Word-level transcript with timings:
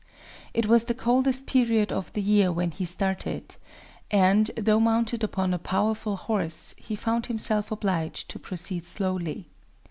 It 0.55 0.65
was 0.65 0.85
the 0.85 0.95
coldest 0.95 1.45
period 1.45 1.91
of 1.91 2.11
the 2.13 2.23
year 2.23 2.51
when 2.51 2.71
he 2.71 2.85
started; 2.85 3.55
and, 4.09 4.49
though 4.57 4.79
mounted 4.79 5.23
upon 5.23 5.53
a 5.53 5.59
powerful 5.59 6.17
horse, 6.17 6.73
he 6.79 6.95
found 6.95 7.27
himself 7.27 7.69
obliged 7.71 8.27
to 8.29 8.39
proceed 8.39 8.83
slowly. 8.83 9.45